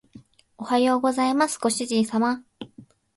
[0.57, 2.41] おはようございますご主人様